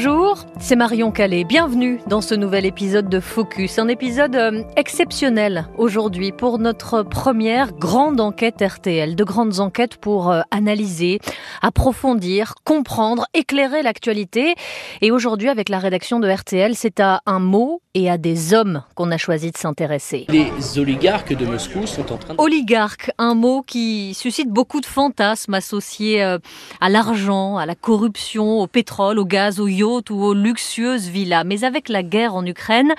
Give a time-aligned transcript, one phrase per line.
[0.00, 1.42] Bonjour, c'est Marion Calais.
[1.42, 3.80] Bienvenue dans ce nouvel épisode de Focus.
[3.80, 9.16] Un épisode euh, exceptionnel aujourd'hui pour notre première grande enquête RTL.
[9.16, 11.18] De grandes enquêtes pour euh, analyser,
[11.62, 14.54] approfondir, comprendre, éclairer l'actualité.
[15.00, 18.84] Et aujourd'hui, avec la rédaction de RTL, c'est à un mot et à des hommes
[18.94, 20.26] qu'on a choisi de s'intéresser.
[20.28, 22.40] Les oligarques de Moscou sont en train de...
[22.40, 26.38] Oligarque, un mot qui suscite beaucoup de fantasmes associés euh,
[26.80, 31.44] à l'argent, à la corruption, au pétrole, au gaz, au yacht ou aux luxueuses villas.
[31.44, 32.94] Mais avec la guerre en Ukraine,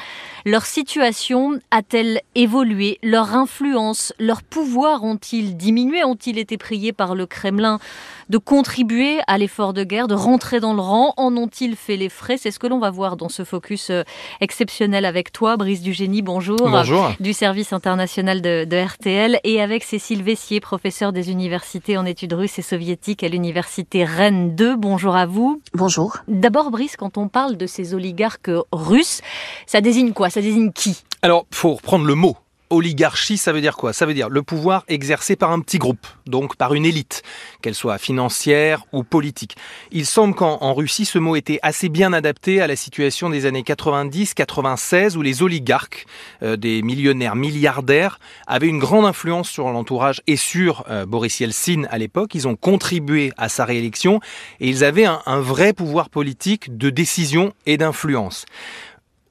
[0.45, 2.99] leur situation a-t-elle évolué?
[3.03, 6.03] Leur influence, leur pouvoir ont-ils diminué?
[6.03, 7.80] Ont-ils été priés par le Kremlin?
[8.29, 12.09] De contribuer à l'effort de guerre, de rentrer dans le rang En ont-ils fait les
[12.09, 12.38] frais?
[12.38, 14.03] C'est ce que l'on va voir dans ce focus euh,
[14.39, 16.21] exceptionnel avec toi, Brice Dugénie.
[16.21, 16.57] Bonjour.
[16.57, 17.11] Bonjour.
[17.19, 22.33] Du service international de, de RTL et avec Cécile Vessier, professeure des universités en études
[22.33, 24.75] russes et soviétiques à l'université Rennes 2.
[24.75, 25.61] Bonjour à vous.
[25.73, 26.17] Bonjour.
[26.27, 29.21] D'abord, Brice, quand on parle de ces oligarques russes,
[29.66, 30.30] ça désigne quoi?
[30.30, 31.03] Ça désigne qui?
[31.21, 32.38] Alors, faut reprendre le mot.
[32.72, 33.94] Oligarchie, ça veut dire quoi?
[33.94, 37.23] Ça veut dire le pouvoir exercé par un petit groupe, donc par une élite,
[37.61, 39.58] qu'elle soit financière ou politique.
[39.92, 43.64] Il semble qu'en Russie, ce mot était assez bien adapté à la situation des années
[43.64, 46.06] 90-96, où les oligarques,
[46.44, 51.83] euh, des millionnaires milliardaires, avaient une grande influence sur l'entourage et sur euh, Boris Yeltsin
[51.89, 52.36] à l'époque.
[52.36, 54.20] Ils ont contribué à sa réélection
[54.59, 58.45] et ils avaient un, un vrai pouvoir politique de décision et d'influence.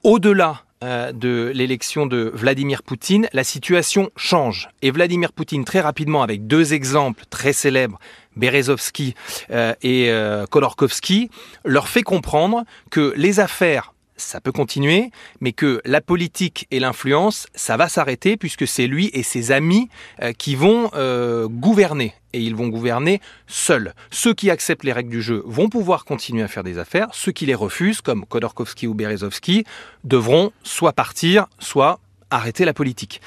[0.02, 4.68] Au-delà de l'élection de Vladimir Poutine, la situation change.
[4.82, 7.98] Et Vladimir Poutine, très rapidement, avec deux exemples très célèbres,
[8.38, 9.14] Berezovski
[9.50, 11.30] euh, et euh, Kolorkovski,
[11.64, 17.46] leur fait comprendre que les affaires ça peut continuer, mais que la politique et l'influence,
[17.54, 19.88] ça va s'arrêter puisque c'est lui et ses amis
[20.22, 22.12] euh, qui vont euh, gouverner.
[22.34, 23.94] Et ils vont gouverner seuls.
[24.10, 27.08] Ceux qui acceptent les règles du jeu vont pouvoir continuer à faire des affaires.
[27.12, 29.64] Ceux qui les refusent, comme Khodorkovsky ou Berezovsky,
[30.04, 32.00] devront soit partir, soit
[32.30, 33.22] arrêter la politique.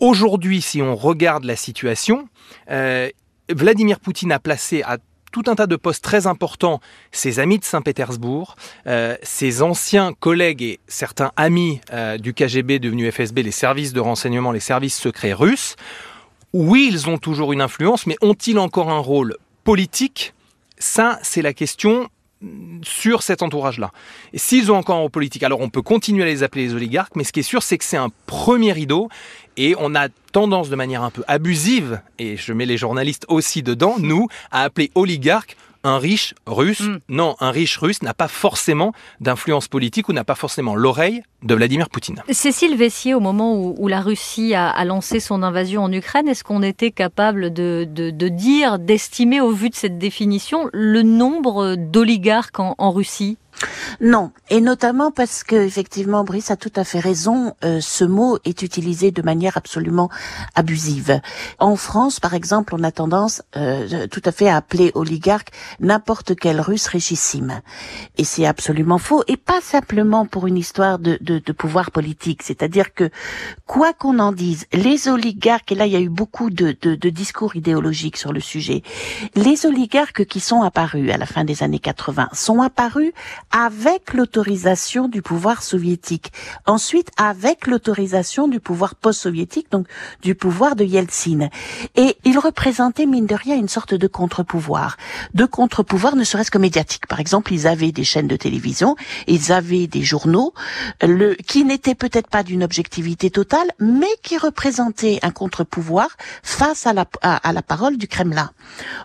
[0.00, 2.28] Aujourd'hui, si on regarde la situation,
[2.70, 3.08] euh,
[3.48, 4.98] Vladimir Poutine a placé à
[5.34, 6.80] tout un tas de postes très importants,
[7.10, 8.54] ses amis de Saint-Pétersbourg,
[8.86, 13.98] euh, ses anciens collègues et certains amis euh, du KGB devenus FSB, les services de
[13.98, 15.74] renseignement, les services secrets russes.
[16.52, 20.34] Oui, ils ont toujours une influence, mais ont-ils encore un rôle politique?
[20.78, 22.08] Ça, c'est la question
[22.82, 23.90] sur cet entourage-là.
[24.34, 27.24] S'ils ont encore rôle politique, alors on peut continuer à les appeler les oligarques, mais
[27.24, 29.08] ce qui est sûr, c'est que c'est un premier rideau
[29.56, 33.62] et on a tendance de manière un peu abusive, et je mets les journalistes aussi
[33.62, 36.80] dedans, nous, à appeler oligarque un riche russe.
[36.80, 36.98] Mm.
[37.08, 41.54] Non, un riche russe n'a pas forcément d'influence politique ou n'a pas forcément l'oreille de
[41.54, 42.22] Vladimir Poutine.
[42.30, 46.26] Cécile Vessier, au moment où, où la Russie a, a, lancé son invasion en Ukraine,
[46.26, 51.02] est-ce qu'on était capable de, de, de dire, d'estimer au vu de cette définition, le
[51.02, 53.36] nombre d'oligarques en, en Russie?
[54.00, 57.54] Non, et notamment parce que effectivement, Brice a tout à fait raison.
[57.64, 60.10] Euh, ce mot est utilisé de manière absolument
[60.54, 61.20] abusive.
[61.58, 66.34] En France, par exemple, on a tendance euh, tout à fait à appeler oligarque n'importe
[66.36, 67.60] quel Russe richissime,
[68.16, 69.22] et c'est absolument faux.
[69.28, 72.42] Et pas simplement pour une histoire de, de, de pouvoir politique.
[72.42, 73.10] C'est-à-dire que
[73.66, 76.94] quoi qu'on en dise, les oligarques, et là il y a eu beaucoup de, de,
[76.94, 78.82] de discours idéologiques sur le sujet,
[79.34, 83.12] les oligarques qui sont apparus à la fin des années 80 sont apparus
[83.56, 86.32] avec l'autorisation du pouvoir soviétique.
[86.66, 89.86] Ensuite, avec l'autorisation du pouvoir post-soviétique, donc
[90.22, 91.48] du pouvoir de Yeltsin.
[91.94, 94.96] Et il représentait, mine de rien, une sorte de contre-pouvoir.
[95.34, 97.06] De contre-pouvoir ne serait-ce que médiatique.
[97.06, 98.96] Par exemple, ils avaient des chaînes de télévision,
[99.28, 100.52] ils avaient des journaux,
[101.00, 106.08] le, qui n'étaient peut-être pas d'une objectivité totale, mais qui représentaient un contre-pouvoir
[106.42, 108.50] face à la, à, à la parole du Kremlin.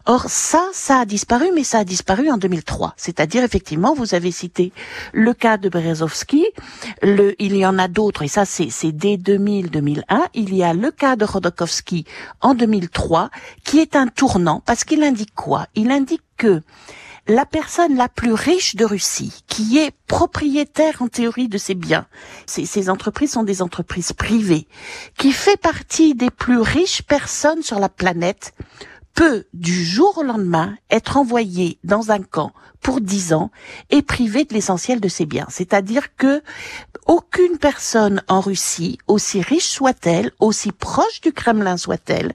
[0.07, 2.95] Or, ça, ça a disparu, mais ça a disparu en 2003.
[2.97, 4.71] C'est-à-dire, effectivement, vous avez cité
[5.13, 6.45] le cas de Berezovski,
[7.01, 10.03] le, il y en a d'autres, et ça c'est dès 2000-2001,
[10.33, 12.05] il y a le cas de Rodokowski
[12.41, 13.29] en 2003,
[13.63, 15.67] qui est un tournant, parce qu'il indique quoi?
[15.75, 16.61] Il indique que
[17.27, 22.07] la personne la plus riche de Russie, qui est propriétaire en théorie de ses biens,
[22.47, 24.67] ces, ces, entreprises sont des entreprises privées,
[25.17, 28.53] qui fait partie des plus riches personnes sur la planète,
[29.13, 33.51] peut du jour au lendemain être envoyé dans un camp pour dix ans
[33.89, 35.47] et privé de l'essentiel de ses biens.
[35.49, 36.41] C'est-à-dire que
[37.05, 42.33] aucune personne en Russie, aussi riche soit-elle, aussi proche du Kremlin soit-elle,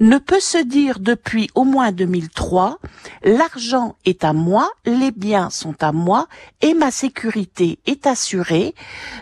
[0.00, 2.78] ne peut se dire depuis au moins 2003
[3.22, 6.26] l'argent est à moi, les biens sont à moi
[6.62, 8.74] et ma sécurité est assurée,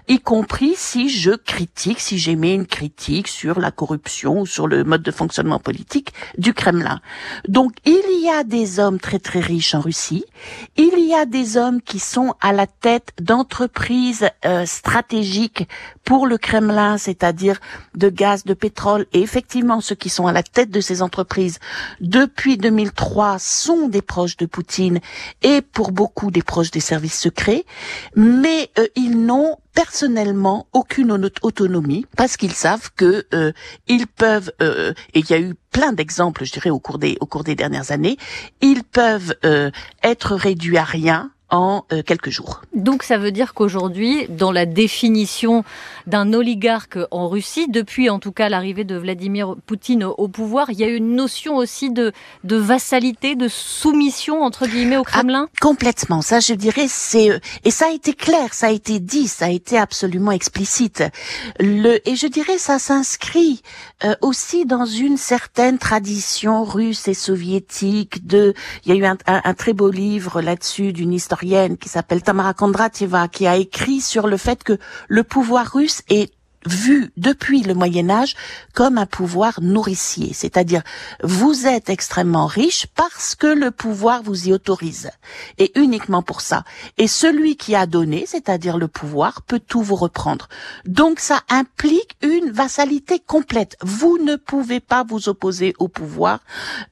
[0.09, 4.85] y compris si je critique, si j'émets une critique sur la corruption ou sur le
[4.85, 7.01] mode de fonctionnement politique du Kremlin.
[7.49, 10.25] Donc il y a des hommes très très riches en Russie,
[10.77, 15.69] il y a des hommes qui sont à la tête d'entreprises euh, stratégiques
[16.05, 17.61] pour le Kremlin, c'est-à-dire
[17.95, 21.59] de gaz, de pétrole, et effectivement ceux qui sont à la tête de ces entreprises
[22.01, 25.01] depuis 2003 sont des proches de Poutine
[25.43, 27.65] et pour beaucoup des proches des services secrets,
[28.17, 33.53] mais euh, ils n'ont personnellement aucune autonomie parce qu'ils savent que euh,
[33.89, 37.17] ils peuvent euh, et il y a eu plein d'exemples je dirais au cours des
[37.21, 38.17] au cours des dernières années
[38.61, 39.35] ils peuvent
[40.03, 42.63] être réduits à rien en euh, quelques jours.
[42.75, 45.65] Donc ça veut dire qu'aujourd'hui, dans la définition
[46.07, 50.81] d'un oligarque en Russie, depuis en tout cas l'arrivée de Vladimir Poutine au, pouvoir, il
[50.81, 52.13] y a une notion aussi de,
[52.43, 55.49] de vassalité, de soumission entre guillemets au Kremlin?
[55.53, 57.31] ah, Complètement, ça je dirais c'est...
[57.31, 61.05] Euh, et ça a été clair, ça a été dit, ça a été absolument explicite.
[61.61, 63.63] Le, et je dirais ça s'inscrit
[64.05, 68.55] euh, aussi dans une certaine tradition russe et soviétique de...
[68.87, 72.55] Il y a eu un, un, un très beau livre là-dessus d'une qui s'appelle Tamara
[72.55, 74.79] Kondratieva, qui a écrit sur le fait que
[75.09, 76.33] le pouvoir russe est
[76.67, 78.35] vu depuis le Moyen Âge
[78.75, 80.83] comme un pouvoir nourricier, c'est-à-dire
[81.23, 85.11] vous êtes extrêmement riche parce que le pouvoir vous y autorise,
[85.59, 86.65] et uniquement pour ça.
[86.99, 90.49] Et celui qui a donné, c'est-à-dire le pouvoir, peut tout vous reprendre.
[90.85, 93.77] Donc ça implique une vassalité complète.
[93.83, 96.41] Vous ne pouvez pas vous opposer au pouvoir,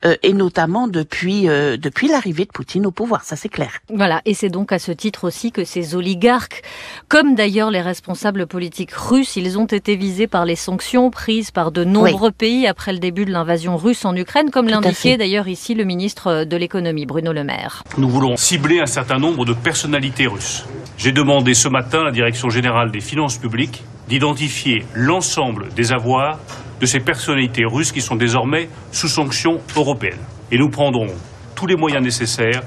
[0.04, 3.80] euh, et notamment depuis euh, depuis l'arrivée de Poutine au pouvoir, ça c'est clair.
[3.88, 6.62] Voilà, et c'est donc à ce titre aussi que ces oligarques,
[7.08, 11.50] comme d'ailleurs les responsables politiques russes, ils ont ont été visés par les sanctions prises
[11.50, 15.48] par de nombreux pays après le début de l'invasion russe en Ukraine, comme l'indiquait d'ailleurs
[15.48, 17.82] ici le ministre de l'économie, Bruno Le Maire.
[17.98, 20.64] Nous voulons cibler un certain nombre de personnalités russes.
[20.96, 26.38] J'ai demandé ce matin à la Direction générale des finances publiques d'identifier l'ensemble des avoirs
[26.80, 30.18] de ces personnalités russes qui sont désormais sous sanctions européennes.
[30.50, 31.14] Et nous prendrons
[31.54, 32.62] tous les moyens nécessaires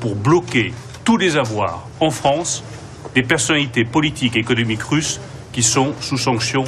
[0.00, 2.64] pour bloquer tous les avoirs en France
[3.14, 5.20] des personnalités politiques et économiques russes
[5.54, 6.64] qui sont sous sanctions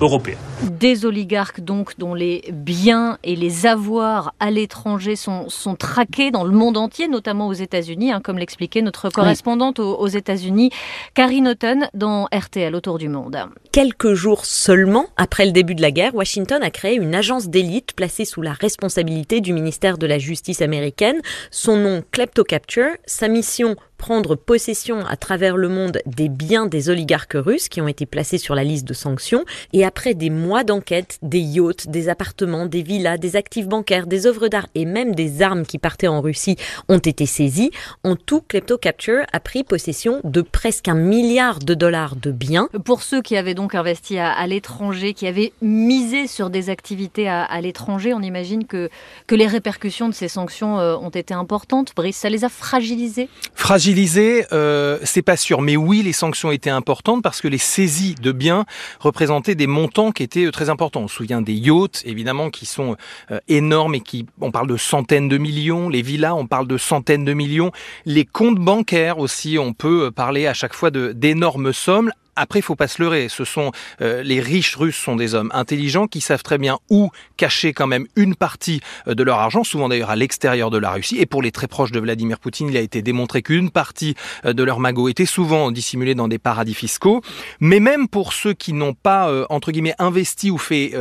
[0.00, 0.38] européennes.
[0.62, 6.44] Des oligarques donc dont les biens et les avoirs à l'étranger sont, sont traqués dans
[6.44, 10.70] le monde entier, notamment aux États-Unis, hein, comme l'expliquait notre correspondante aux, États-Unis,
[11.14, 13.38] Karine Houghton, dans RTL autour du monde.
[13.72, 17.92] Quelques jours seulement après le début de la guerre, Washington a créé une agence d'élite
[17.94, 21.20] placée sous la responsabilité du ministère de la Justice américaine.
[21.50, 27.36] Son nom Kleptocapture, sa mission prendre possession à travers le monde des biens des oligarques
[27.36, 29.44] russes qui ont été placés sur la liste de sanctions.
[29.72, 34.26] Et après des mois d'enquête, des yachts, des appartements, des villas, des actifs bancaires, des
[34.26, 36.56] œuvres d'art et même des armes qui partaient en Russie
[36.88, 37.70] ont été saisies,
[38.04, 42.68] en tout, Klepto Capture a pris possession de presque un milliard de dollars de biens.
[42.84, 47.60] Pour ceux qui avaient donc investi à, l'étranger, qui avaient misé sur des activités à,
[47.60, 48.90] l'étranger, on imagine que,
[49.26, 51.92] que les répercussions de ces sanctions euh, ont été importantes.
[51.94, 55.62] Brice, ça les a fragilisés Fragilisés, euh, c'est pas sûr.
[55.62, 58.64] Mais oui, les sanctions étaient importantes parce que les saisies de biens
[59.00, 61.02] représentaient des montants qui étaient euh, très importants.
[61.02, 62.96] On se souvient des yachts, évidemment, qui sont
[63.30, 65.88] euh, énormes et qui, on parle de centaines de millions.
[65.88, 67.70] Les villas, on parle de centaines de millions.
[68.06, 72.76] Les comptes bancaires aussi, on peut parler à chaque fois d'énormes sommes après, il faut
[72.76, 73.28] pas se leurrer.
[73.28, 73.72] Ce sont
[74.02, 77.86] euh, les riches russes sont des hommes intelligents qui savent très bien où cacher quand
[77.86, 81.16] même une partie euh, de leur argent, souvent d'ailleurs à l'extérieur de la Russie.
[81.18, 84.14] Et pour les très proches de Vladimir Poutine, il a été démontré qu'une partie
[84.44, 87.22] euh, de leur magot était souvent dissimulée dans des paradis fiscaux.
[87.60, 90.92] Mais même pour ceux qui n'ont pas entre guillemets investi ou fait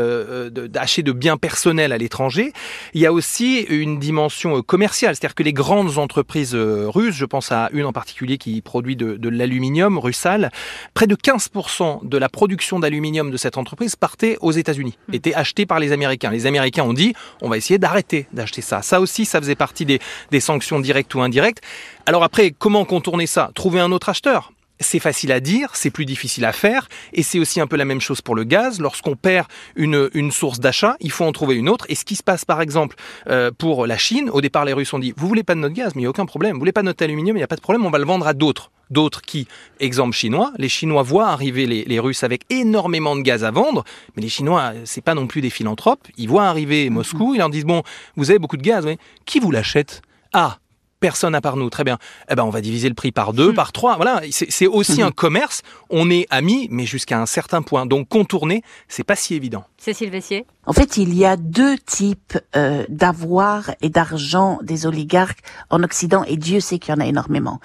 [0.52, 2.54] d'acheter de biens personnels à l'étranger,
[2.94, 7.52] il y a aussi une dimension commerciale, c'est-à-dire que les grandes entreprises russes, je pense
[7.52, 10.52] à une en particulier qui produit de, de l'aluminium, Russal,
[10.94, 15.14] près de 15% de la production d'aluminium de cette entreprise partait aux États-Unis, hmm.
[15.16, 16.30] était acheté par les Américains.
[16.30, 18.84] Les Américains ont dit on va essayer d'arrêter d'acheter ça.
[18.84, 21.64] Ça aussi, ça faisait partie des, des sanctions directes ou indirectes.
[22.06, 23.50] Alors après, comment contourner ça?
[23.56, 24.52] Trouver un autre acheteur?
[24.80, 27.86] C'est facile à dire, c'est plus difficile à faire, et c'est aussi un peu la
[27.86, 28.80] même chose pour le gaz.
[28.80, 31.86] Lorsqu'on perd une, une source d'achat, il faut en trouver une autre.
[31.90, 32.96] Et ce qui se passe par exemple
[33.28, 35.76] euh, pour la Chine, au départ les Russes ont dit, vous voulez pas de notre
[35.76, 37.44] gaz, mais il n'y a aucun problème, vous voulez pas de notre aluminium, il n'y
[37.44, 39.48] a pas de problème, on va le vendre à d'autres d'autres qui,
[39.80, 43.84] exemple chinois, les Chinois voient arriver les, Russes avec énormément de gaz à vendre,
[44.16, 47.50] mais les Chinois, c'est pas non plus des philanthropes, ils voient arriver Moscou, ils leur
[47.50, 47.84] disent bon,
[48.16, 50.02] vous avez beaucoup de gaz, mais qui vous l'achète?
[50.34, 50.58] Ah,
[51.06, 51.70] personne à part nous.
[51.70, 52.00] Très bien.
[52.32, 53.54] Eh ben, on va diviser le prix par deux, hmm.
[53.54, 53.96] par trois.
[53.96, 54.24] Voilà.
[54.32, 55.62] C'est aussi un commerce.
[55.92, 57.86] On est amis, mais jusqu'à un certain point.
[57.86, 59.66] Donc, contourner, c'est pas si évident.
[59.78, 60.48] Cécile Vessier.
[60.66, 66.24] En fait, il y a deux types euh, d'avoir et d'argent des oligarques en Occident,
[66.24, 67.60] et Dieu sait qu'il y en a énormément.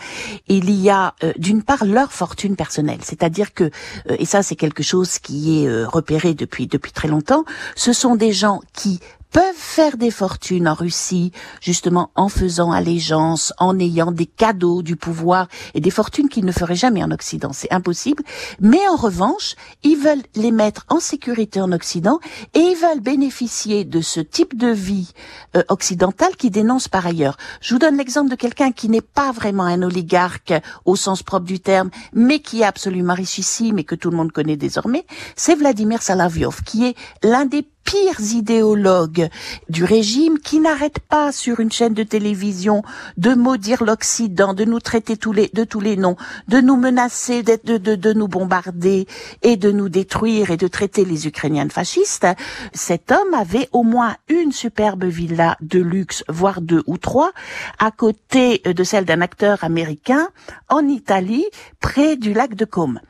[0.47, 4.57] Il y a euh, d'une part leur fortune personnelle, c'est-à-dire que, euh, et ça c'est
[4.57, 7.45] quelque chose qui est repéré depuis depuis très longtemps,
[7.75, 13.53] ce sont des gens qui peuvent faire des fortunes en Russie, justement en faisant allégeance,
[13.59, 17.53] en ayant des cadeaux du pouvoir et des fortunes qu'ils ne feraient jamais en Occident.
[17.53, 18.23] C'est impossible.
[18.61, 22.21] Mais en revanche, ils veulent les mettre en sécurité en Occident
[22.55, 25.13] et ils veulent bénéficier de ce type de vie
[25.57, 27.37] euh, occidentale qui dénonce par ailleurs.
[27.61, 31.47] Je vous donne l'exemple de quelqu'un qui n'est pas vraiment un oligarque au sens propre
[31.47, 35.07] du terme, mais qui est absolument richissime et que tout le monde connaît désormais.
[35.37, 39.29] C'est Vladimir Salaviov, qui est l'un des pires idéologues
[39.69, 42.83] du régime qui n'arrêtent pas sur une chaîne de télévision
[43.17, 46.17] de maudire l'Occident, de nous traiter de tous les noms,
[46.49, 49.07] de nous menacer, de nous bombarder
[49.43, 52.27] et de nous détruire et de traiter les Ukrainiens de fascistes.
[52.73, 57.33] Cet homme avait au moins une superbe villa de luxe, voire deux ou trois,
[57.79, 60.29] à côté de celle d'un acteur américain
[60.69, 61.47] en Italie,
[61.81, 63.01] près du lac de Côme.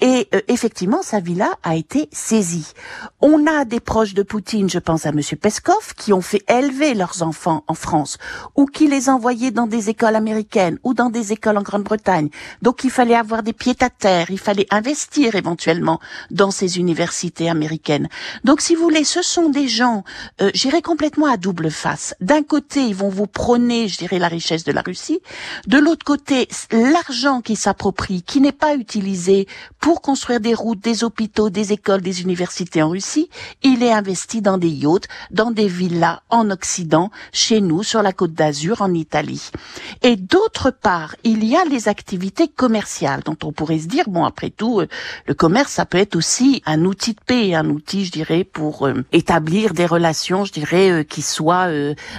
[0.00, 2.72] Et euh, effectivement, sa villa a été saisie.
[3.20, 6.94] On a des proches de Poutine, je pense à Monsieur Peskov, qui ont fait élever
[6.94, 8.18] leurs enfants en France,
[8.56, 12.28] ou qui les envoyaient dans des écoles américaines, ou dans des écoles en Grande-Bretagne.
[12.62, 16.00] Donc il fallait avoir des pieds à terre, il fallait investir éventuellement
[16.30, 18.08] dans ces universités américaines.
[18.44, 20.04] Donc si vous voulez, ce sont des gens,
[20.40, 22.14] euh, j'irais complètement à double face.
[22.20, 25.20] D'un côté, ils vont vous prôner, je dirais, la richesse de la Russie.
[25.66, 29.46] De l'autre côté, l'argent qui s'approprie, qui n'est pas utilisé
[29.80, 33.28] pour construire des routes, des hôpitaux, des écoles, des universités en Russie,
[33.62, 38.12] il est investi dans des yachts, dans des villas en Occident, chez nous, sur la
[38.12, 39.50] côte d'Azur, en Italie.
[40.02, 44.24] Et d'autre part, il y a les activités commerciales, dont on pourrait se dire, bon,
[44.24, 44.88] après tout, euh,
[45.26, 48.88] le commerce, ça peut être aussi un outil de paix, un outil, je dirais, pour
[48.88, 51.68] euh, établir des relations, je dirais, euh, qui soient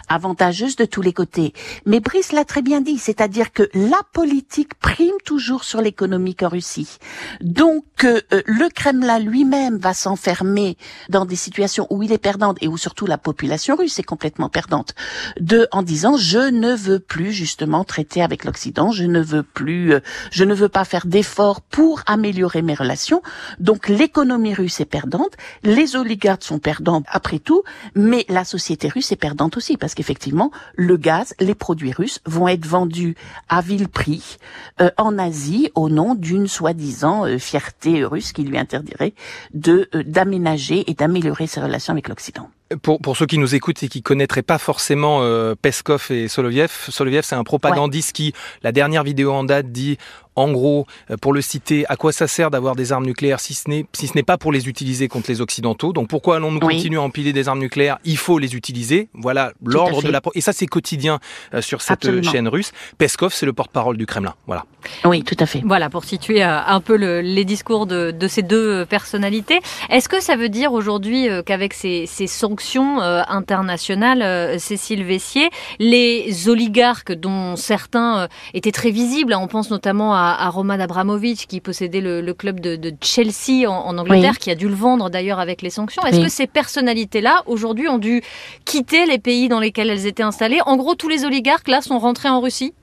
[0.07, 1.53] avantageuses de tous les côtés.
[1.85, 6.49] Mais Brice l'a très bien dit, c'est-à-dire que la politique prime toujours sur l'économique en
[6.49, 6.97] Russie.
[7.41, 10.77] Donc euh, le Kremlin lui-même va s'enfermer
[11.09, 14.49] dans des situations où il est perdant et où surtout la population russe est complètement
[14.49, 14.95] perdante,
[15.39, 19.93] de en disant je ne veux plus justement traiter avec l'Occident, je ne veux plus,
[19.93, 19.99] euh,
[20.31, 23.21] je ne veux pas faire d'efforts pour améliorer mes relations.
[23.59, 27.63] Donc l'économie russe est perdante, les oligarques sont perdants après tout,
[27.95, 32.47] mais la société russe est perdante aussi parce qu'effectivement le gaz, les produits russes vont
[32.47, 33.15] être vendus
[33.49, 34.37] à vil prix
[34.81, 39.13] euh, en Asie au nom d'une soi-disant fierté russe qui lui interdirait
[39.53, 42.49] de euh, d'aménager et d'améliorer ses relations avec l'Occident.
[42.81, 46.71] Pour, pour, ceux qui nous écoutent et qui connaîtraient pas forcément euh, Peskov et Soloviev,
[46.89, 49.97] Soloviev c'est un propagandiste qui, la dernière vidéo en date, dit
[50.35, 53.53] en gros, euh, pour le citer, à quoi ça sert d'avoir des armes nucléaires si
[53.53, 56.59] ce n'est si ce n'est pas pour les utiliser contre les occidentaux Donc pourquoi allons-nous
[56.59, 57.97] continuer à empiler des armes nucléaires?
[58.03, 59.09] Il faut les utiliser.
[59.13, 61.19] Voilà l'ordre de la et ça c'est quotidien
[61.53, 62.71] euh, sur cette chaîne russe.
[62.97, 64.33] Peskov, c'est le porte-parole du Kremlin.
[64.47, 64.65] Voilà.
[65.05, 65.61] Oui, tout à fait.
[65.65, 69.59] Voilà pour situer un peu le, les discours de, de, ces deux personnalités.
[69.89, 72.62] Est-ce que ça veut dire aujourd'hui qu'avec ces, ces, sanctions
[72.99, 80.49] internationales, Cécile Vessier, les oligarques dont certains étaient très visibles, on pense notamment à à,
[80.49, 85.09] Roman Abramovich qui possédait le, club de, Chelsea en, Angleterre, qui a dû le vendre
[85.09, 86.03] d'ailleurs avec les sanctions.
[86.05, 88.21] Est-ce que ces personnalités-là, aujourd'hui, ont dû
[88.65, 90.59] quitter les pays dans lesquels elles étaient installées?
[90.65, 92.73] En gros, tous les oligarques, là, sont rentrés en Russie?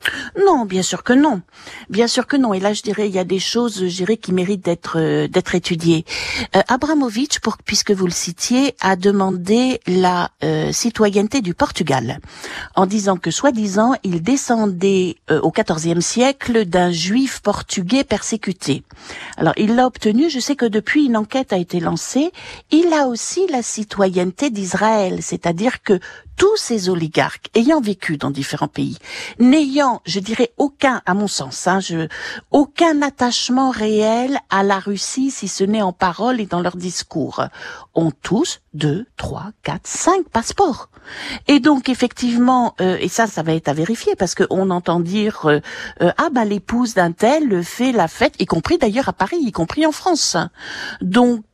[0.47, 1.43] Non, bien sûr que non.
[1.89, 2.55] Bien sûr que non.
[2.55, 5.29] Et là, je dirais, il y a des choses, je dirais, qui méritent d'être euh,
[5.29, 6.05] d'être étudiées.
[6.57, 12.19] Euh, Abramovich, pour, puisque vous le citiez, a demandé la euh, citoyenneté du Portugal,
[12.75, 18.83] en disant que, soi-disant, il descendait au XIVe siècle d'un juif portugais persécuté.
[19.37, 22.33] Alors il l'a obtenu, je sais que depuis une enquête a été lancée,
[22.71, 26.01] il a aussi la citoyenneté d'Israël, c'est-à-dire que
[26.41, 28.97] tous ces oligarques ayant vécu dans différents pays,
[29.39, 32.09] n'ayant, je dirais, aucun, à mon sens, hein, je,
[32.51, 37.45] aucun attachement réel à la Russie, si ce n'est en parole et dans leur discours,
[37.95, 40.89] ont tous deux, trois, quatre, cinq passeports.
[41.49, 45.47] Et donc effectivement, euh, et ça, ça va être à vérifier parce qu'on entend dire
[45.47, 45.61] euh,
[46.03, 49.53] euh, ah bah l'épouse d'un tel fait la fête, y compris d'ailleurs à Paris, y
[49.53, 50.37] compris en France.
[51.01, 51.45] Donc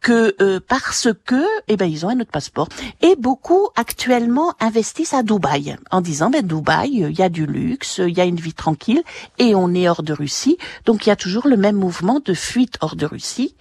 [0.69, 2.69] parce que eh ben ils ont un autre passeport
[3.01, 7.99] et beaucoup actuellement investissent à Dubaï en disant ben Dubaï, il y a du luxe,
[8.07, 9.03] il y a une vie tranquille
[9.39, 10.59] et on est hors de Russie.
[10.85, 13.55] Donc il y a toujours le même mouvement de fuite hors de Russie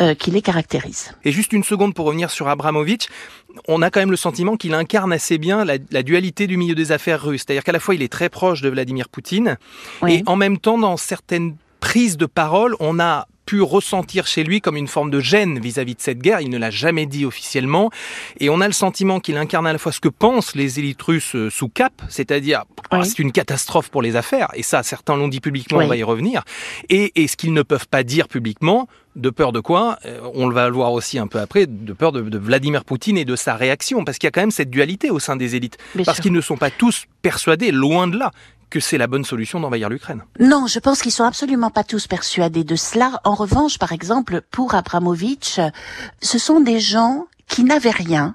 [0.00, 1.14] euh, qui les caractérise.
[1.24, 3.08] Et juste une seconde pour revenir sur Abramovich,
[3.66, 6.92] on a quand même le sentiment qu'il incarne assez bien la, dualité du milieu des
[6.92, 7.42] affaires russes.
[7.44, 9.58] C'est-à-dire qu'à la fois il est très proche de Vladimir Poutine
[10.06, 14.62] et en même temps dans certaines prises de parole, on a pu ressentir chez lui
[14.62, 16.40] comme une forme de gêne vis-à-vis de cette guerre.
[16.40, 17.90] Il ne l'a jamais dit officiellement.
[18.40, 21.02] Et on a le sentiment qu'il incarne à la fois ce que pensent les élites
[21.02, 24.48] russes euh, sous cap, c'est-à-dire ah, c'est une catastrophe pour les affaires.
[24.54, 26.44] Et ça, certains l'ont dit publiquement, on va y revenir.
[26.88, 30.48] Et, et ce qu'ils ne peuvent pas dire publiquement, de peur de quoi euh, On
[30.48, 33.36] le va le voir aussi un peu après, de peur de, Vladimir Poutine et de
[33.36, 36.20] sa réaction, parce qu'il y a quand même cette dualité au sein des élites, parce
[36.20, 38.30] qu'ils ne sont pas tous persuadés, loin de là,
[38.72, 40.22] que c'est la bonne solution d'envahir l'Ukraine.
[40.40, 43.20] Non, je pense qu'ils sont absolument pas tous persuadés de cela.
[43.22, 45.60] En revanche, par exemple, pour Abramovich,
[46.22, 48.34] ce sont des gens qui n'avaient rien,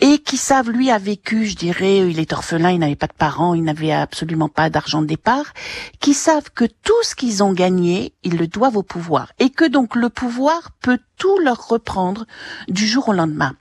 [0.00, 3.12] et qui savent, lui a vécu, je dirais, il est orphelin, il n'avait pas de
[3.12, 5.52] parents, il n'avait absolument pas d'argent de départ,
[6.00, 9.64] qui savent que tout ce qu'ils ont gagné, ils le doivent au pouvoir, et que
[9.64, 12.26] donc le pouvoir peut tout leur reprendre
[12.68, 13.54] du jour au lendemain.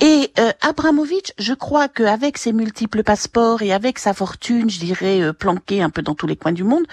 [0.00, 0.52] Et euh,
[1.38, 5.90] je crois qu'avec ses multiples passeports et avec sa fortune, je dirais euh, planquée un
[5.90, 6.84] peu dans tous les coins du monde,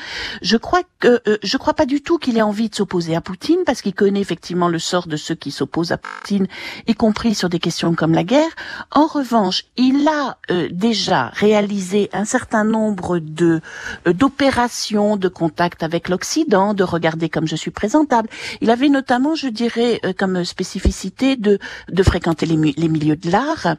[0.42, 3.22] je crois que euh, je crois pas du tout qu'il ait envie de s'opposer à
[3.22, 6.48] Poutine parce qu'il connaît effectivement le sort de ceux qui s'opposent à Poutine,
[6.88, 8.52] y compris sur des questions comme la guerre.
[8.92, 13.62] En revanche, il a euh, déjà réalisé un certain nombre de
[14.06, 18.30] d'opérations de contact avec l'Occident, de regarder comme je suis présentable.
[18.62, 21.60] Il avait notamment, je dirais, comme spécificité de
[21.90, 23.76] de fréquenter les, les milieux de l'art,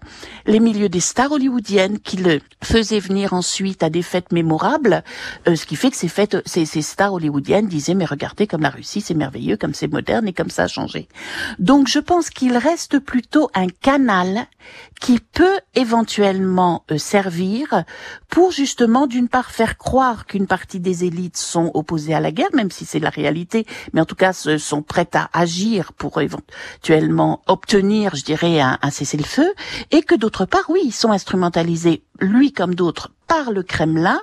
[0.46, 5.02] les milieux des stars hollywoodiennes qui le faisaient venir ensuite à des fêtes mémorables,
[5.48, 8.62] euh, ce qui fait que ces fêtes, ces, ces stars hollywoodiennes disaient mais regardez comme
[8.62, 11.08] la Russie c'est merveilleux, comme c'est moderne et comme ça a changé.
[11.58, 14.46] Donc je pense qu'il reste plutôt un canal
[15.00, 17.84] qui peut éventuellement euh, servir
[18.28, 22.54] pour justement d'une part faire croire qu'une partie des élites sont opposées à la guerre,
[22.54, 27.42] même si c'est la réalité, mais en tout cas sont prêtes à agir pour éventuellement
[27.46, 29.52] obtenir, je dirais, un, un le feu
[29.90, 34.20] et que d'autre part, oui, ils sont instrumentalisés, lui comme d'autres, par le Kremlin,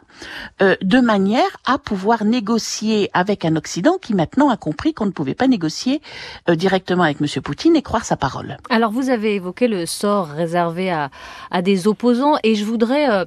[0.61, 5.11] euh, de manière à pouvoir négocier avec un Occident qui maintenant a compris qu'on ne
[5.11, 5.99] pouvait pas négocier
[6.47, 7.41] euh, directement avec M.
[7.41, 8.57] Poutine et croire sa parole.
[8.69, 11.09] Alors vous avez évoqué le sort réservé à,
[11.63, 13.09] des opposants et je voudrais...
[13.09, 13.25] Euh,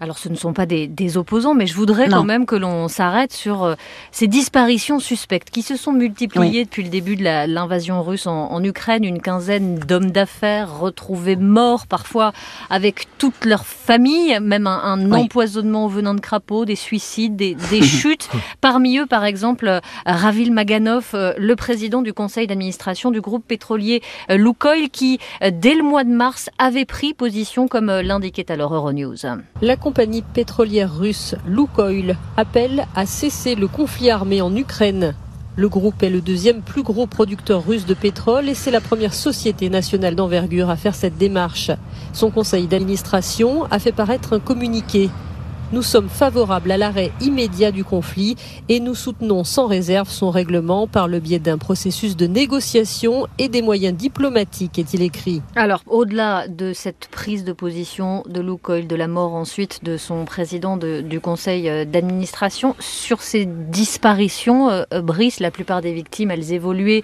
[0.00, 3.32] alors ce ne sont pas des, opposants, mais je voudrais quand même que l'on s'arrête
[3.32, 3.74] sur euh,
[4.10, 9.04] ces disparitions suspectes qui se sont multipliées depuis le début de l'invasion russe en, Ukraine.
[9.04, 12.32] Une quinzaine d'hommes d'affaires retrouvés morts, parfois
[12.70, 18.28] avec toute leur famille, même un, empoisonnement au venin de crapaud, des suicides, des, chutes.
[18.60, 24.02] Parmi eux, par exemple, Ravil Maganov, euh, le président du conseil d'administration du groupe pétrolier
[24.30, 25.20] euh, Lukoil, qui,
[25.52, 29.24] dès le mois de mars, avait pris position, comme l'indiquait alors Euronews
[29.84, 35.14] compagnie pétrolière russe Lukoil appelle à cesser le conflit armé en Ukraine.
[35.56, 39.12] Le groupe est le deuxième plus gros producteur russe de pétrole et c'est la première
[39.12, 41.70] société nationale d'envergure à faire cette démarche.
[42.14, 45.10] Son conseil d'administration a fait paraître un communiqué
[45.72, 48.36] nous sommes favorables à l'arrêt immédiat du conflit
[48.68, 53.48] et nous soutenons sans réserve son règlement par le biais d'un processus de négociation et
[53.48, 55.42] des moyens diplomatiques, est-il écrit.
[55.56, 60.24] Alors, au-delà de cette prise de position de Lukoil, de la mort ensuite de son
[60.24, 66.52] président du conseil euh, d'administration, sur ces disparitions, euh, Brice, la plupart des victimes, elles
[66.52, 67.02] évoluaient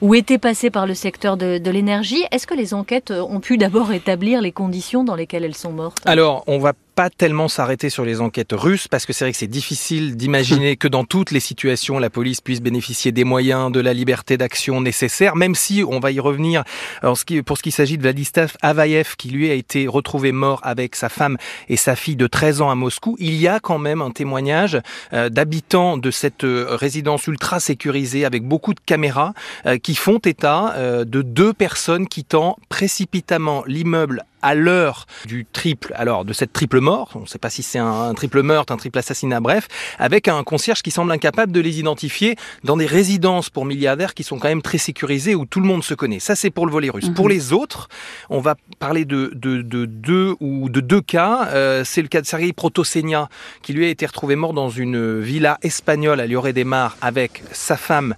[0.00, 2.22] ou étaient passées par le secteur de, de l'énergie.
[2.30, 5.98] Est-ce que les enquêtes ont pu d'abord établir les conditions dans lesquelles elles sont mortes?
[6.04, 9.38] Alors, on va pas tellement s'arrêter sur les enquêtes russes parce que c'est vrai que
[9.38, 13.80] c'est difficile d'imaginer que dans toutes les situations la police puisse bénéficier des moyens, de
[13.80, 16.62] la liberté d'action nécessaire, même si on va y revenir.
[17.00, 21.08] Pour ce qui s'agit de Vladislav Avayev qui lui a été retrouvé mort avec sa
[21.08, 21.38] femme
[21.70, 24.78] et sa fille de 13 ans à Moscou, il y a quand même un témoignage
[25.14, 29.32] euh, d'habitants de cette euh, résidence ultra sécurisée avec beaucoup de caméras
[29.64, 36.24] euh, qui font état de deux personnes quittant précipitamment l'immeuble à l'heure du triple, alors
[36.24, 38.98] de cette triple mort, on ne sait pas si c'est un, triple meurtre, un triple
[38.98, 43.64] assassinat, bref, avec un concierge qui semble incapable de les identifier dans des résidences pour
[43.64, 46.20] milliardaires qui sont quand même très sécurisées où tout le monde se connaît.
[46.20, 47.08] Ça, c'est pour le volet russe.
[47.10, 47.32] Pour mhm.
[47.32, 47.88] les autres,
[48.28, 51.48] on va parler de, de, de deux ou de deux cas.
[51.52, 53.28] Euh, c'est le cas de Sergei Protosenia,
[53.62, 57.42] qui lui a été retrouvé mort dans une villa espagnole à Lloret des Mars avec
[57.52, 58.14] sa femme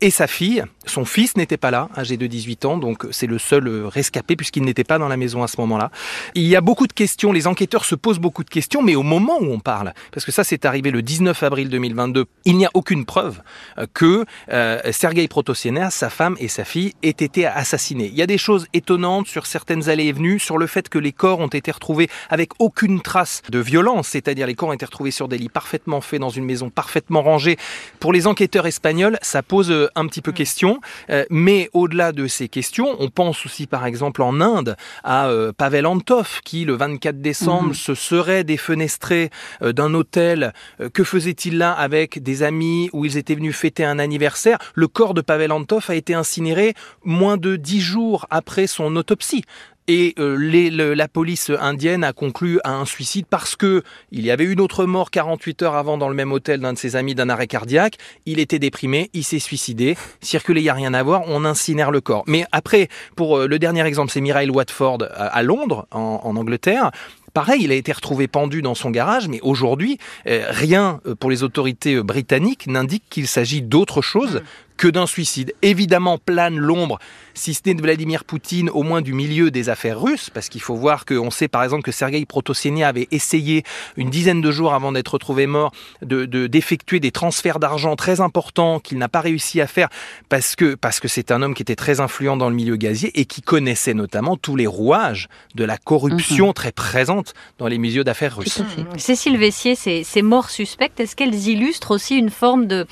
[0.00, 0.64] et sa fille.
[0.86, 4.34] Son fils n'était pas là, âgé de 18 ans, donc c'est le seul euh, rescapé
[4.34, 5.90] puisqu'il n'était pas dans la maison à ce moment-là.
[6.34, 9.02] Il y a beaucoup de questions, les enquêteurs se posent beaucoup de questions, mais au
[9.02, 12.64] moment où on parle, parce que ça c'est arrivé le 19 avril 2022, il n'y
[12.64, 13.42] a aucune preuve
[13.78, 18.06] euh, que euh, Sergei Protosiener, sa femme et sa fille aient été assassinés.
[18.06, 20.98] Il y a des choses étonnantes sur certaines allées et venues, sur le fait que
[20.98, 24.86] les corps ont été retrouvés avec aucune trace de violence, c'est-à-dire les corps ont été
[24.86, 27.58] retrouvés sur des lits parfaitement faits dans une maison parfaitement rangée.
[27.98, 30.80] Pour les enquêteurs espagnols, ça pose euh, un petit peu question.
[31.10, 35.52] Euh, mais au-delà de ces questions, on pense aussi par exemple en Inde à euh,
[35.52, 37.74] Pavel Antov qui le 24 décembre mhm.
[37.74, 40.52] se serait défenestré d'un hôtel.
[40.92, 45.14] que faisait-il là avec des amis où ils étaient venus fêter un anniversaire Le corps
[45.14, 46.74] de Pavel Antov a été incinéré
[47.04, 49.44] moins de dix jours après son autopsie
[49.90, 54.44] et euh, la police indienne a conclu à un suicide parce que il y avait
[54.44, 57.28] une autre mort 48 heures avant dans le même hôtel d'un de ses amis d'un
[57.28, 57.96] arrêt cardiaque.
[58.24, 59.96] Il était déprimé, il s'est suicidé.
[60.20, 62.22] Circuler, il n'y a rien à voir, on incinère le corps.
[62.28, 66.92] Mais après, pour euh, le dernier exemple, c'est Mireille Watford à, Londres, en, Angleterre.
[67.34, 69.98] Pareil, il a été retrouvé pendu dans son garage, mais aujourd'hui,
[70.28, 74.42] euh, rien pour les autorités britanniques n'indique qu'il s'agit d'autre chose
[74.80, 75.52] que d'un suicide.
[75.60, 76.98] Évidemment, plane l'ombre
[77.34, 80.60] si ce n'est de Vladimir Poutine, au moins du milieu des affaires russes, parce qu'il
[80.60, 83.62] faut voir qu'on sait par exemple que Sergei Protosénia avait essayé
[83.96, 88.80] une dizaine de jours avant d'être retrouvé mort de d'effectuer des transferts d'argent très importants
[88.80, 89.88] qu'il n'a pas réussi à faire
[90.28, 93.10] parce que parce que c'est un homme qui était très influent dans le milieu gazier
[93.18, 96.54] et qui connaissait notamment tous les rouages de la corruption mhm.
[96.54, 98.62] très présente dans les milieux d'affaires russes.
[98.96, 102.86] Cécile Vessier, ces, ces morts suspectes, est-ce qu'elles illustrent aussi une forme de,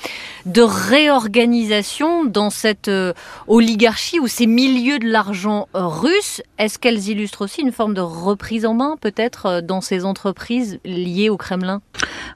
[0.45, 1.78] de réorganisation
[2.25, 3.13] dans cette euh,
[3.47, 8.01] oligarchie ou ces milieux de l'argent euh, russe, est-ce qu'elles illustrent aussi une forme de
[8.01, 11.81] reprise en main peut-être euh, dans ces entreprises liées au Kremlin?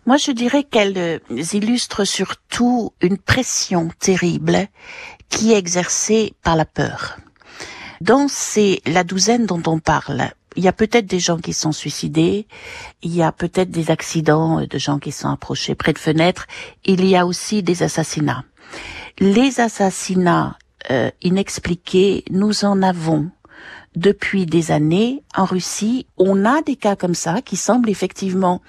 [0.06, 1.19] Moi je dirais qu'elles
[1.53, 4.67] illustrent surtout une pression terrible
[5.29, 7.17] qui est exercée par la peur.
[8.01, 11.71] Dans ces, la douzaine dont on parle, il y a peut-être des gens qui sont
[11.71, 12.47] suicidés,
[13.01, 16.47] il y a peut-être des accidents de gens qui sont approchés près de fenêtres,
[16.86, 18.43] il y a aussi des assassinats.
[19.19, 20.57] Les assassinats
[20.91, 23.29] euh, inexpliqués, nous en avons
[23.95, 26.07] depuis des années en Russie.
[26.17, 28.62] On a des cas comme ça qui semblent effectivement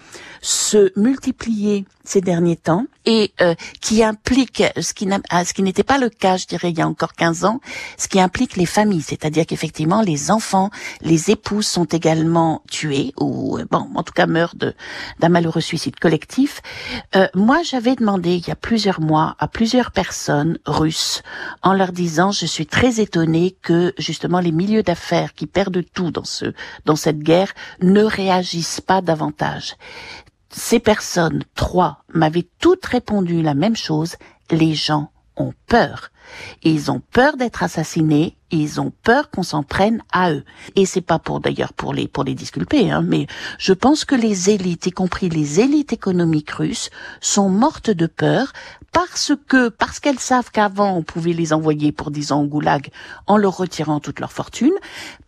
[0.43, 5.83] se multiplier ces derniers temps et euh, qui implique ce qui ah, ce qui n'était
[5.83, 7.61] pas le cas, je dirais, il y a encore 15 ans,
[7.99, 10.71] ce qui implique les familles, c'est-à-dire qu'effectivement les enfants,
[11.03, 15.99] les épouses sont également tués ou euh, bon, en tout cas meurent d'un malheureux suicide
[15.99, 16.61] collectif.
[17.17, 21.23] Euh, moi, j'avais demandé il y a plusieurs mois à plusieurs personnes russes
[21.63, 26.11] en leur disant, je suis très étonnée que justement les milieux d'affaires qui perdent tout
[26.11, 29.77] dans ce dans cette guerre ne réagissent pas davantage.
[30.57, 34.15] Ces personnes, trois, m'avaient toutes répondu la même chose.
[34.53, 36.11] Les gens ont peur.
[36.63, 40.45] Ils ont peur d'être assassinés, ils ont peur qu'on s'en prenne à eux.
[40.77, 43.27] Et c'est pas pour d'ailleurs pour les pour les disculper, hein, mais
[43.59, 48.53] je pense que les élites, y compris les élites économiques russes, sont mortes de peur
[48.93, 52.91] parce que parce qu'elles savent qu'avant on pouvait les envoyer pour disons au goulag
[53.27, 54.75] en leur retirant toute leur fortune,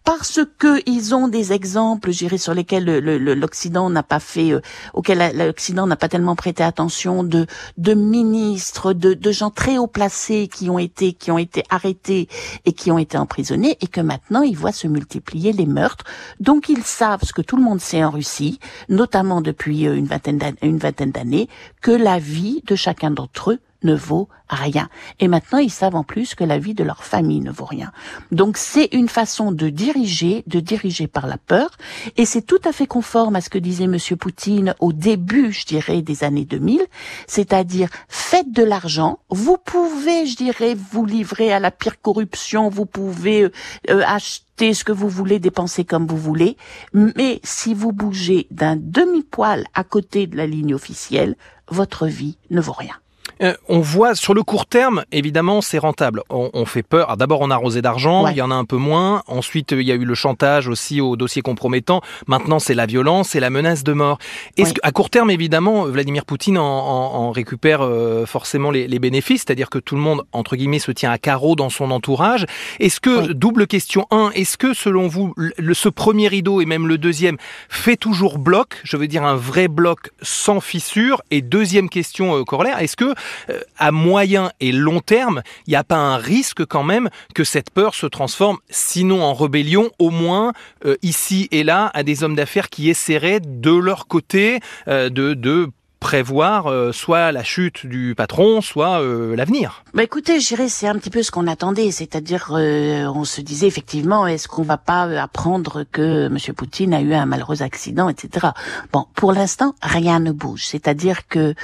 [0.05, 4.61] parce que ils ont des exemples, j'irai sur lesquels l'Occident n'a pas fait, euh,
[4.95, 9.89] auxquels l'Occident n'a pas tellement prêté attention, de de ministres, de, de gens très haut
[9.89, 12.29] placés qui ont qui ont été arrêtés
[12.65, 16.05] et qui ont été emprisonnés, et que maintenant ils voient se multiplier les meurtres.
[16.41, 20.07] Donc ils savent ce que tout le monde sait en Russie, notamment depuis euh, une
[20.07, 21.49] vingtaine d'années,
[21.81, 24.89] que la vie de chacun d'entre eux ne vaut rien.
[25.21, 27.93] Et maintenant, ils savent en plus que la vie de leur famille ne vaut rien.
[28.31, 31.71] Donc c'est une façon de diriger, de diriger par la peur,
[32.17, 35.67] et c'est tout à fait conforme à ce que disait Monsieur Poutine au début, je
[35.67, 36.83] dirais, des années 2000,
[37.27, 42.87] c'est-à-dire faites de l'argent, vous pouvez, je dirais, vous livrer à la pire corruption, vous
[42.87, 43.51] pouvez euh,
[43.91, 46.57] euh, acheter ce que vous voulez, dépenser comme vous voulez,
[46.93, 51.37] mais si vous bougez d'un demi-poil à côté de la ligne officielle,
[51.69, 52.95] votre vie ne vaut rien.
[53.43, 56.23] Euh, on voit sur le court terme, évidemment, c'est rentable.
[56.31, 57.17] On, fait peur.
[57.17, 59.23] D'abord, on a arrosé d'argent, il y en a un peu moins.
[59.27, 62.01] Ensuite, il y a eu le chantage aussi au dossier compromettant.
[62.27, 64.19] Maintenant, c'est la violence et la menace de mort.
[64.57, 69.79] Est-ce qu'à court terme, évidemment, Vladimir Poutine en, récupère euh, forcément les, bénéfices, c'est-à-dire que
[69.79, 72.47] tout le monde, entre guillemets, se tient à carreau dans son entourage.
[72.81, 76.89] Est-ce que, double question 1, est-ce que selon vous, le, ce premier rideau et même
[76.89, 77.37] le deuxième
[77.69, 82.45] fait toujours bloc, je veux dire un vrai bloc sans fissure Et deuxième question euh,
[82.45, 83.15] corollaire, est-ce que
[83.51, 87.45] euh, à moyen et long terme, il n'y a pas un risque quand même que
[87.45, 90.53] cette peur se transforme, sinon en rébellion, au moins
[90.85, 95.71] euh, ici et là, à des hommes d'affaires qui essaieraient de leur côté euh, de,
[96.01, 99.85] prévoir euh, soit la chute du patron, soit euh, l'avenir.
[99.95, 103.41] Bah écoutez, je dirais c'est un petit peu ce qu'on attendait, c'est-à-dire euh, on se
[103.41, 106.39] disait effectivement est-ce qu'on va pas apprendre que M.
[106.55, 108.49] Poutine a eu un malheureux accident, etc.
[108.93, 111.55] Bon, pour l'instant rien ne bouge, c'est-à-dire que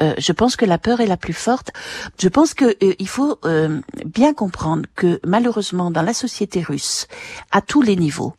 [0.00, 1.70] je pense que la peur est la plus forte.
[2.18, 3.38] Je pense que il faut
[4.06, 7.06] bien comprendre que malheureusement dans la société russe,
[7.50, 8.34] à tous les niveaux,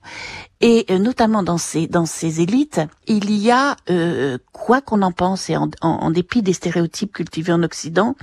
[0.61, 5.11] et euh, notamment dans ces dans ces élites, il y a euh, quoi qu'on en
[5.11, 8.15] pense et en, en, dépit des stéréotypes cultivés en Occident,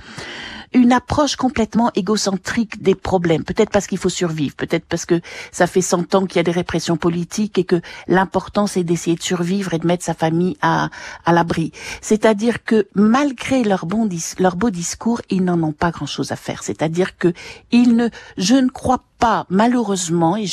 [0.73, 3.43] une approche complètement égocentrique des problèmes.
[3.43, 6.43] Peut-être parce qu'il faut survivre, peut-être parce que ça fait 100 ans qu'il y a
[6.43, 10.57] des répressions politiques et que l'important c'est d'essayer de survivre et de mettre sa famille
[10.61, 10.89] à,
[11.25, 11.71] à l'abri.
[12.01, 14.07] C'est-à-dire que malgré leur, bon
[14.39, 16.63] leur beau discours, ils n'en ont pas grand-chose à faire.
[16.63, 17.33] C'est-à-dire que
[17.71, 20.45] ils ne, je ne crois pas, malheureusement, et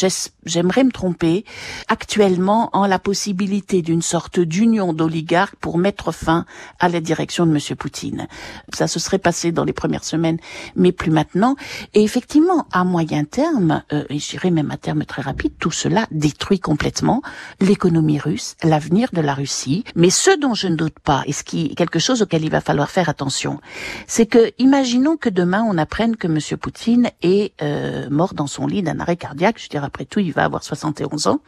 [0.45, 1.45] j'aimerais me tromper,
[1.89, 6.45] actuellement en la possibilité d'une sorte d'union d'oligarques pour mettre fin
[6.81, 7.77] à la direction de M.
[7.77, 8.27] Poutine.
[8.75, 10.39] Ça se serait passé dans les premières semaines,
[10.75, 11.57] mais plus maintenant.
[11.95, 15.71] Et effectivement, à moyen terme, euh, et je dirais même à terme très rapide, tout
[15.71, 17.23] cela détruit complètement
[17.61, 19.85] l'économie russe, l'avenir de la Russie.
[19.95, 22.51] Mais ce dont je ne doute pas, et ce qui est quelque chose auquel il
[22.51, 23.61] va falloir faire attention,
[24.07, 26.39] c'est que imaginons que demain on apprenne que M.
[26.59, 29.59] Poutine est euh, mort dans son lit d'un arrêt cardiaque.
[29.59, 31.41] Je veux dire, après tout, il va avoir 71 ans.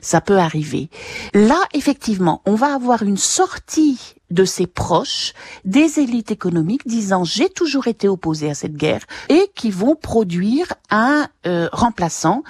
[0.00, 0.88] Ça peut arriver.
[1.34, 5.34] Là, effectivement, on va avoir une sortie de ses proches,
[5.64, 10.72] des élites économiques disant j'ai toujours été opposé à cette guerre et qui vont produire
[10.90, 12.42] un euh, remplaçant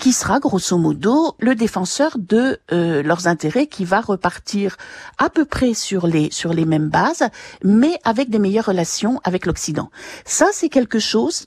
[0.00, 4.76] qui sera grosso modo le défenseur de euh, leurs intérêts qui va repartir
[5.18, 7.24] à peu près sur les sur les mêmes bases
[7.62, 9.90] mais avec des meilleures relations avec l'Occident.
[10.24, 11.46] Ça c'est quelque chose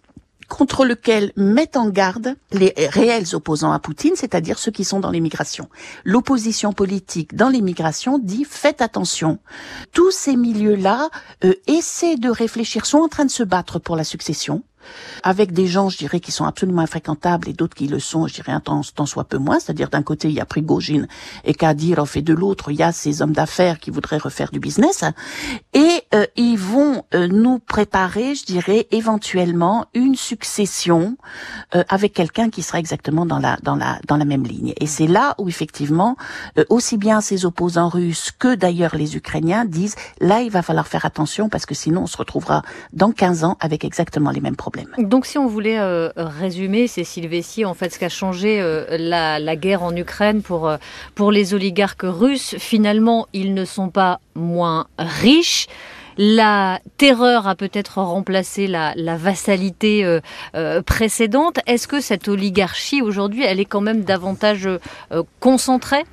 [0.53, 5.09] contre lequel mettent en garde les réels opposants à Poutine, c'est-à-dire ceux qui sont dans
[5.09, 5.67] l'immigration.
[6.03, 9.39] L'opposition politique dans l'immigration dit faites attention.
[9.93, 11.09] Tous ces milieux-là
[11.43, 14.63] euh, essaient de réfléchir, sont en train de se battre pour la succession,
[15.23, 18.33] avec des gens, je dirais, qui sont absolument infréquentables et d'autres qui le sont, je
[18.33, 19.59] dirais, tant soit peu moins.
[19.59, 21.07] C'est-à-dire, d'un côté, il y a Prigogine
[21.43, 24.59] et Kadyrov et de l'autre, il y a ces hommes d'affaires qui voudraient refaire du
[24.59, 25.03] business.
[25.73, 31.17] Et euh, ils vont euh, nous préparer, je dirais, éventuellement une succession
[31.75, 34.73] euh, avec quelqu'un qui sera exactement dans la, dans la, dans la même ligne.
[34.79, 36.15] Et c'est là où, effectivement,
[36.69, 41.05] aussi bien ces opposants russes que d'ailleurs les Ukrainiens disent, là, il va falloir faire
[41.05, 44.72] attention parce que sinon, on se retrouvera dans 15 ans avec exactement les mêmes problèmes.
[44.97, 49.55] Donc si on voulait euh, résumer, Cécile Vessi, en fait, ce qu'a changé euh, la,
[49.55, 50.77] guerre en Ukraine pour, euh,
[51.15, 55.67] pour les oligarques russes, finalement, ils ne sont pas moins riches.
[56.17, 60.19] La terreur a peut-être remplacé la, vassalité
[60.85, 61.57] précédente.
[61.65, 64.69] Est-ce que cette oligarchie aujourd'hui, elle est quand même davantage
[65.39, 66.03] concentrée?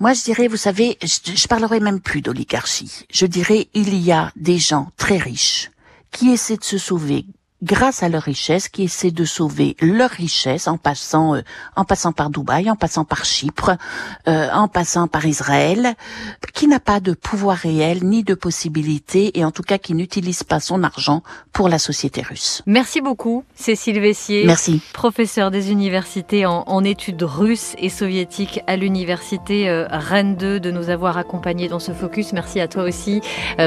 [0.00, 3.04] Moi, je dirais, vous savez, je, je parlerai même plus d'oligarchie.
[3.12, 5.70] Je dirais, il y a des gens très riches
[6.10, 7.26] qui essaient de se sauver
[7.62, 11.40] grâce à leur richesse, qui essaient de sauver leur richesse en passant, euh,
[11.76, 13.72] en passant par Dubaï, en passant par Chypre,
[14.28, 15.94] euh, en passant par Israël,
[16.52, 20.42] qui n'a pas de pouvoir réel ni de possibilité, et en tout cas qui n'utilise
[20.42, 22.62] pas son argent pour la société russe.
[22.66, 24.44] Merci beaucoup, Cécile Vessier.
[24.44, 24.82] Merci.
[24.92, 30.90] Professeur des universités en, études russes et soviétiques à l'université euh, Rennes 2 de nous
[30.90, 32.34] avoir accompagnés dans ce focus.
[32.34, 33.22] Merci à toi aussi,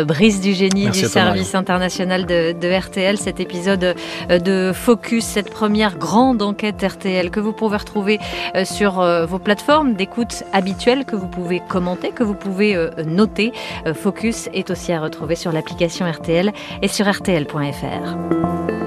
[0.06, 3.18] Brice Dugénie du service international de, de RTL.
[3.18, 3.87] Cet épisode
[4.30, 8.20] de, Focus, cette première grande enquête RTL que vous pouvez retrouver
[8.56, 12.90] euh, sur euh, vos plateformes d'écoute habituelles, que vous pouvez commenter, que vous pouvez euh,
[13.06, 13.52] noter.
[13.94, 18.87] Focus est aussi à retrouver sur l'application RTL et sur rtl.fr.